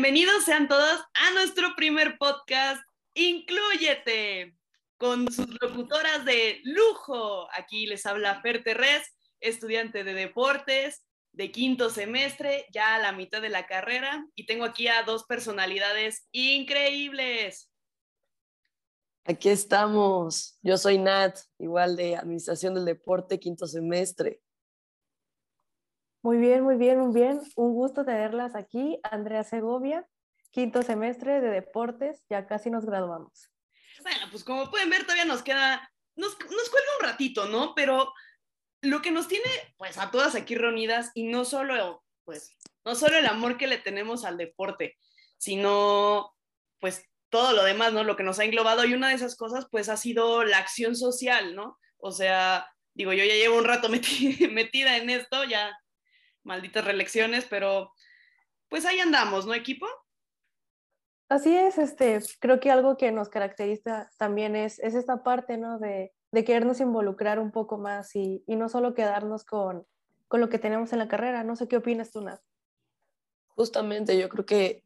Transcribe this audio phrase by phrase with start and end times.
[0.00, 2.80] Bienvenidos sean todos a nuestro primer podcast,
[3.14, 4.56] Incluyete,
[4.96, 7.48] con sus locutoras de lujo.
[7.52, 13.42] Aquí les habla Fer Terrés, estudiante de deportes de quinto semestre, ya a la mitad
[13.42, 17.68] de la carrera, y tengo aquí a dos personalidades increíbles.
[19.24, 20.60] Aquí estamos.
[20.62, 24.42] Yo soy Nat, igual de Administración del Deporte, quinto semestre.
[26.28, 27.40] Muy bien, muy bien, muy bien.
[27.56, 29.00] Un gusto tenerlas aquí.
[29.02, 30.06] Andrea Segovia,
[30.50, 33.50] quinto semestre de deportes, ya casi nos graduamos.
[34.02, 37.74] Bueno, pues como pueden ver, todavía nos queda, nos, nos cuelga un ratito, ¿no?
[37.74, 38.12] Pero
[38.82, 43.16] lo que nos tiene, pues, a todas aquí reunidas, y no solo, pues, no solo
[43.16, 44.98] el amor que le tenemos al deporte,
[45.38, 46.36] sino,
[46.78, 48.04] pues, todo lo demás, ¿no?
[48.04, 50.94] Lo que nos ha englobado, y una de esas cosas, pues, ha sido la acción
[50.94, 51.78] social, ¿no?
[51.96, 53.88] O sea, digo, yo ya llevo un rato
[54.50, 55.74] metida en esto, ya
[56.48, 57.92] malditas reelecciones, pero
[58.68, 59.86] pues ahí andamos, ¿no, equipo?
[61.28, 65.78] Así es, este, creo que algo que nos caracteriza también es, es esta parte, ¿no?
[65.78, 69.86] De, de querernos involucrar un poco más y, y, no solo quedarnos con,
[70.26, 71.44] con lo que tenemos en la carrera.
[71.44, 72.40] No sé qué opinas tú, Nat.
[73.48, 74.84] Justamente, yo creo que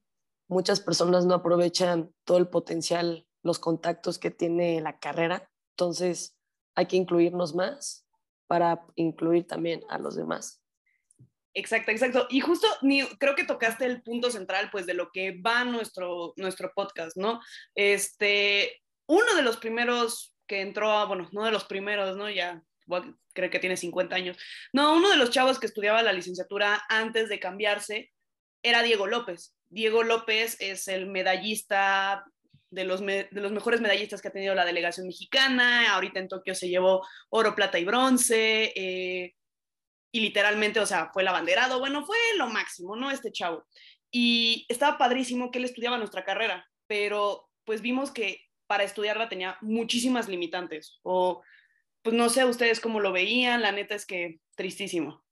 [0.49, 5.49] muchas personas no aprovechan todo el potencial, los contactos que tiene la carrera.
[5.77, 6.37] Entonces,
[6.75, 8.05] hay que incluirnos más
[8.49, 10.62] para incluir también a los demás.
[11.55, 12.27] Exacto, exacto.
[12.31, 12.67] Y justo
[13.19, 17.41] creo que tocaste el punto central, pues, de lo que va nuestro, nuestro podcast, ¿no?
[17.75, 22.30] Este, uno de los primeros que entró a, bueno, no de los primeros, ¿no?
[22.30, 22.62] Ya
[23.33, 24.36] creo que tiene 50 años.
[24.73, 28.11] No, uno de los chavos que estudiaba la licenciatura antes de cambiarse
[28.62, 29.55] era Diego López.
[29.69, 32.25] Diego López es el medallista
[32.70, 35.92] de los, de los mejores medallistas que ha tenido la delegación mexicana.
[35.95, 38.73] Ahorita en Tokio se llevó oro, plata y bronce.
[38.75, 39.34] Eh,
[40.13, 43.11] y literalmente, o sea, fue el abanderado, bueno, fue lo máximo, ¿no?
[43.11, 43.65] Este chavo.
[44.11, 49.57] Y estaba padrísimo que él estudiaba nuestra carrera, pero pues vimos que para estudiarla tenía
[49.63, 51.42] muchísimas limitantes, o
[52.03, 55.25] pues no sé ustedes cómo lo veían, la neta es que tristísimo.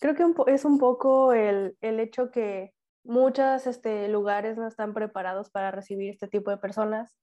[0.00, 2.72] Creo que es un poco el, el hecho que
[3.04, 7.16] muchos este, lugares no están preparados para recibir este tipo de personas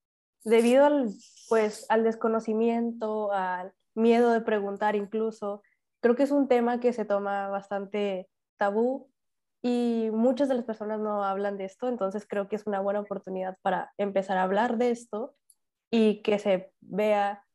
[0.44, 1.10] debido al,
[1.48, 5.62] pues, al desconocimiento, al miedo de preguntar incluso,
[6.04, 8.28] creo que es un tema que se toma bastante
[8.58, 9.10] tabú
[9.62, 13.00] y muchas de las personas no hablan de esto, entonces creo que es una buena
[13.00, 15.34] oportunidad para empezar a hablar de esto
[15.90, 17.46] y que se vea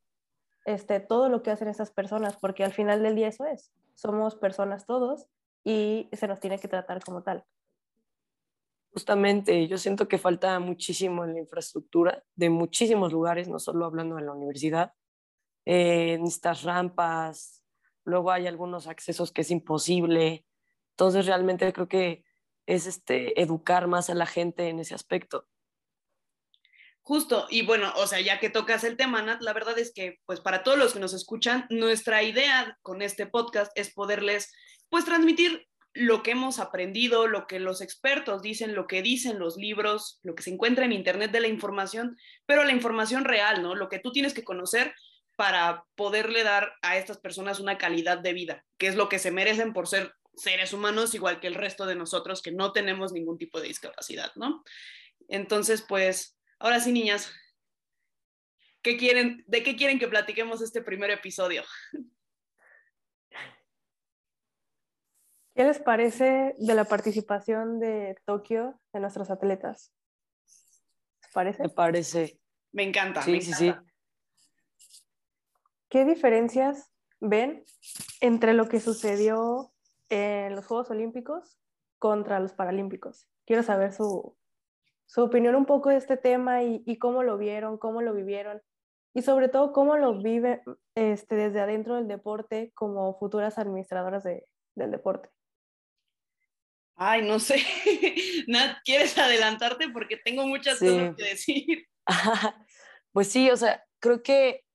[0.66, 4.36] este, todo lo que hacen estas personas, porque al final del día eso es, somos
[4.36, 5.28] personas todos
[5.64, 7.46] y se nos tiene que tratar como tal.
[8.92, 14.16] Justamente, yo siento que falta muchísimo en la infraestructura de muchísimos lugares, no solo hablando
[14.16, 14.94] de la universidad,
[15.68, 17.60] eh, en estas rampas,
[18.10, 20.46] luego hay algunos accesos que es imposible.
[20.92, 22.24] Entonces realmente creo que
[22.66, 25.48] es este, educar más a la gente en ese aspecto.
[27.02, 30.20] Justo, y bueno, o sea, ya que tocas el tema, Nat, la verdad es que,
[30.28, 34.54] pues para todos los que nos escuchan, nuestra idea con este podcast es poderles,
[34.90, 39.58] pues, transmitir lo que hemos aprendido, lo que los expertos dicen, lo que dicen los
[39.58, 42.16] libros, lo que se encuentra en Internet de la información,
[42.46, 43.74] pero la información real, ¿no?
[43.74, 44.94] Lo que tú tienes que conocer
[45.40, 49.32] para poderle dar a estas personas una calidad de vida, que es lo que se
[49.32, 53.38] merecen por ser seres humanos igual que el resto de nosotros que no tenemos ningún
[53.38, 54.66] tipo de discapacidad, ¿no?
[55.30, 57.32] Entonces, pues, ahora sí, niñas,
[58.82, 61.64] ¿qué quieren, ¿de qué quieren que platiquemos este primer episodio?
[65.56, 69.94] ¿Qué les parece de la participación de Tokio de nuestros atletas?
[71.22, 71.64] ¿Les parece?
[71.64, 72.42] Me parece.
[72.74, 73.22] Me encanta.
[73.22, 73.84] Sí, me sí, encanta.
[73.86, 73.89] sí.
[75.90, 77.66] ¿Qué diferencias ven
[78.22, 79.74] entre lo que sucedió
[80.10, 81.58] en los Juegos Olímpicos
[81.98, 83.28] contra los Paralímpicos?
[83.46, 84.38] Quiero saber su,
[85.08, 88.62] su opinión un poco de este tema y, y, cómo lo vieron, cómo lo vivieron
[89.16, 90.62] y sobre todo cómo lo vive
[90.94, 94.46] este, desde adentro del deporte como futuras administradoras de,
[94.76, 95.30] del deporte.
[96.96, 97.64] Ay, no sé.
[98.48, 99.90] Nat, ¿quieres adelantarte?
[99.90, 100.86] Porque tengo muchas sí.
[100.86, 101.88] cosas que decir.
[103.12, 104.66] pues sí, o sea, creo que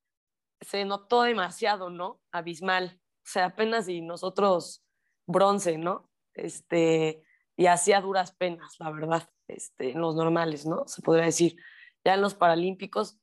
[0.64, 2.20] se notó demasiado, ¿no?
[2.32, 3.00] Abismal.
[3.24, 4.84] O sea, apenas y nosotros
[5.26, 6.10] bronce, ¿no?
[6.34, 7.24] Este,
[7.56, 10.86] y hacía duras penas, la verdad, este, en los normales, ¿no?
[10.86, 11.56] Se podría decir.
[12.04, 13.18] Ya en los Paralímpicos,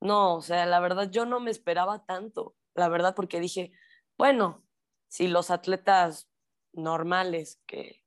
[0.00, 3.72] no, o sea, la verdad yo no me esperaba tanto, la verdad, porque dije,
[4.18, 4.64] bueno,
[5.08, 6.28] si los atletas
[6.72, 8.02] normales que,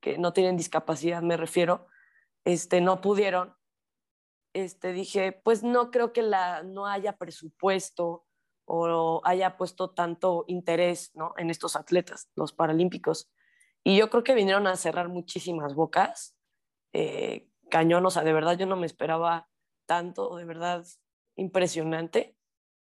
[0.00, 1.88] que no tienen discapacidad, me refiero,
[2.44, 3.56] este, no pudieron,
[4.52, 8.23] este, dije, pues no creo que la, no haya presupuesto
[8.66, 11.34] o haya puesto tanto interés ¿no?
[11.36, 13.30] en estos atletas, los paralímpicos.
[13.82, 16.36] Y yo creo que vinieron a cerrar muchísimas bocas.
[16.92, 19.48] Eh, cañón, o sea, de verdad yo no me esperaba
[19.86, 20.86] tanto, de verdad
[21.36, 22.36] impresionante.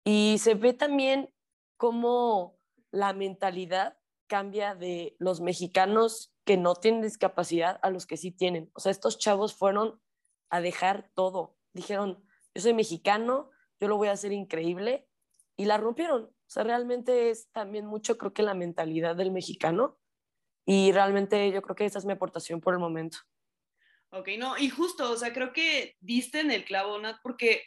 [0.05, 1.35] Y se ve también
[1.77, 2.59] cómo
[2.93, 3.99] la mentalidad
[4.29, 8.71] cambia de los mexicanos que no tienen discapacidad a los que sí tienen.
[8.75, 10.01] O sea, estos chavos fueron
[10.49, 11.57] a dejar todo.
[11.73, 12.25] Dijeron,
[12.55, 15.09] yo soy mexicano, yo lo voy a hacer increíble.
[15.57, 16.25] Y la rompieron.
[16.25, 19.99] O sea, realmente es también mucho, creo que la mentalidad del mexicano.
[20.65, 23.19] Y realmente yo creo que esa es mi aportación por el momento.
[24.11, 27.63] Ok, no, y justo, o sea, creo que diste en el clavo, Nat, porque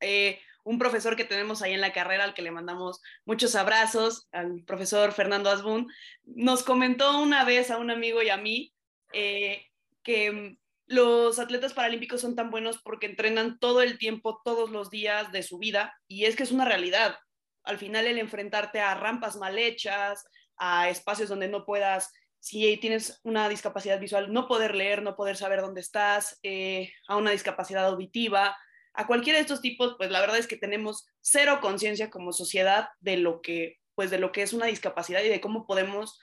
[0.00, 4.28] eh, un profesor que tenemos ahí en la carrera, al que le mandamos muchos abrazos,
[4.32, 5.88] al profesor Fernando Asbun,
[6.24, 8.74] nos comentó una vez a un amigo y a mí
[9.12, 9.66] eh,
[10.02, 15.32] que los atletas paralímpicos son tan buenos porque entrenan todo el tiempo, todos los días
[15.32, 17.16] de su vida, y es que es una realidad.
[17.64, 20.24] Al final el enfrentarte a rampas mal hechas,
[20.56, 25.36] a espacios donde no puedas, si tienes una discapacidad visual, no poder leer, no poder
[25.36, 28.56] saber dónde estás, eh, a una discapacidad auditiva,
[28.92, 32.88] a cualquiera de estos tipos, pues la verdad es que tenemos cero conciencia como sociedad
[33.00, 36.20] de lo que, pues de lo que es una discapacidad y de cómo podemos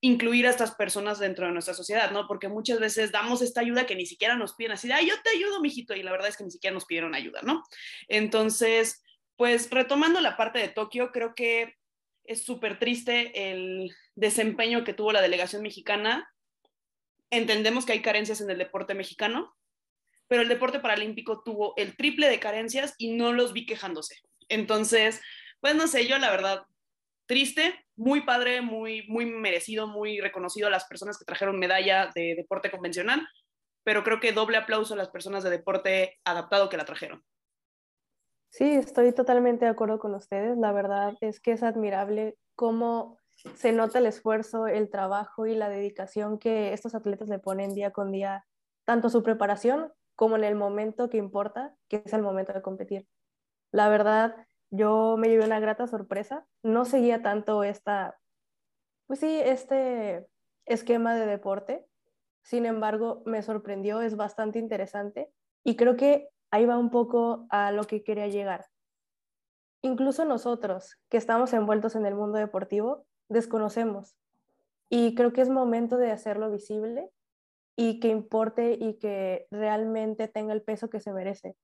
[0.00, 2.28] incluir a estas personas dentro de nuestra sociedad, ¿no?
[2.28, 5.30] Porque muchas veces damos esta ayuda que ni siquiera nos piden así, ay, yo te
[5.30, 7.62] ayudo, mijito, y la verdad es que ni siquiera nos pidieron ayuda, ¿no?
[8.08, 9.02] Entonces,
[9.36, 11.74] pues retomando la parte de Tokio, creo que
[12.24, 16.28] es súper triste el desempeño que tuvo la delegación mexicana.
[17.30, 19.54] Entendemos que hay carencias en el deporte mexicano,
[20.28, 24.16] pero el deporte paralímpico tuvo el triple de carencias y no los vi quejándose.
[24.48, 25.20] Entonces,
[25.60, 26.64] pues no sé, yo la verdad,
[27.26, 32.34] triste, muy padre, muy, muy merecido, muy reconocido a las personas que trajeron medalla de
[32.36, 33.26] deporte convencional,
[33.82, 37.22] pero creo que doble aplauso a las personas de deporte adaptado que la trajeron.
[38.54, 40.56] Sí, estoy totalmente de acuerdo con ustedes.
[40.56, 43.18] La verdad es que es admirable cómo
[43.56, 47.90] se nota el esfuerzo, el trabajo y la dedicación que estos atletas le ponen día
[47.90, 48.46] con día,
[48.84, 53.08] tanto su preparación como en el momento que importa, que es el momento de competir.
[53.72, 54.36] La verdad,
[54.70, 56.46] yo me llevé una grata sorpresa.
[56.62, 58.20] No seguía tanto esta,
[59.08, 60.28] pues sí, este
[60.64, 61.84] esquema de deporte.
[62.44, 65.28] Sin embargo, me sorprendió, es bastante interesante
[65.64, 68.66] y creo que ahí va un poco a lo que quería llegar.
[69.82, 74.16] Incluso nosotros, que estamos envueltos en el mundo deportivo, desconocemos.
[74.88, 77.10] Y creo que es momento de hacerlo visible
[77.74, 81.56] y que importe y que realmente tenga el peso que se merece.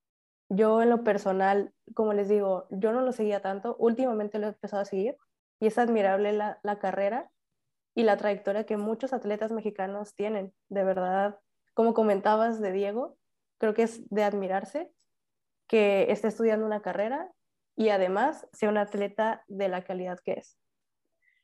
[0.49, 4.51] Yo en lo personal, como les digo, yo no lo seguía tanto, últimamente lo he
[4.51, 5.17] empezado a seguir
[5.61, 7.31] y es admirable la, la carrera
[7.95, 10.53] y la trayectoria que muchos atletas mexicanos tienen.
[10.69, 11.39] De verdad,
[11.75, 13.20] como comentabas de Diego,
[13.61, 14.91] creo que es de admirarse
[15.69, 17.31] que esté estudiando una carrera
[17.77, 20.59] y además sea un atleta de la calidad que es.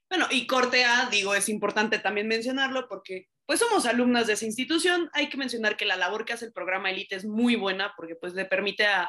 [0.09, 4.47] Bueno, y corte A, digo, es importante también mencionarlo porque pues somos alumnas de esa
[4.47, 5.11] institución.
[5.13, 8.17] Hay que mencionar que la labor que hace el programa Elite es muy buena porque
[8.17, 9.09] pues le permite a,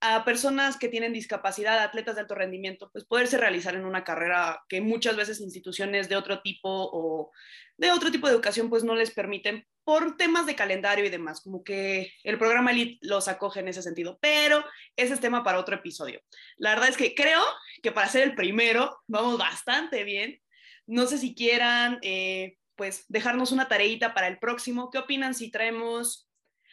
[0.00, 4.62] a personas que tienen discapacidad, atletas de alto rendimiento, pues poderse realizar en una carrera
[4.68, 7.32] que muchas veces instituciones de otro tipo o
[7.76, 11.40] de otro tipo de educación pues no les permiten por temas de calendario y demás,
[11.40, 14.64] como que el programa Elite los acoge en ese sentido, pero
[14.96, 16.20] ese es tema para otro episodio.
[16.58, 17.42] La verdad es que creo
[17.82, 20.40] que para ser el primero vamos bastante bien.
[20.86, 24.90] No sé si quieran eh, pues dejarnos una tareita para el próximo.
[24.90, 26.28] ¿Qué opinan si traemos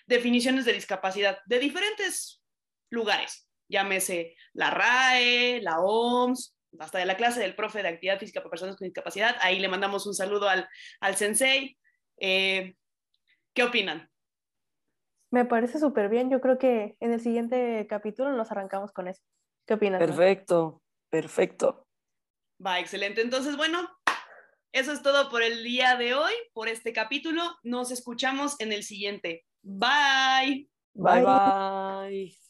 [0.07, 2.44] definiciones de discapacidad de diferentes
[2.89, 3.47] lugares?
[3.67, 8.51] Llámese la RAE, la OMS, hasta de la clase del profe de actividad física para
[8.51, 9.35] personas con discapacidad.
[9.41, 10.67] Ahí le mandamos un saludo al,
[10.99, 11.77] al sensei.
[12.17, 12.75] Eh,
[13.53, 14.09] ¿Qué opinan?
[15.31, 16.29] Me parece súper bien.
[16.29, 19.21] Yo creo que en el siguiente capítulo nos arrancamos con eso.
[19.65, 19.99] ¿Qué opinas?
[19.99, 21.87] Perfecto, perfecto.
[22.65, 23.21] Va, excelente.
[23.21, 23.89] Entonces, bueno,
[24.71, 27.41] eso es todo por el día de hoy, por este capítulo.
[27.63, 29.45] Nos escuchamos en el siguiente.
[29.61, 30.69] Bye.
[30.93, 32.44] Bye, bye.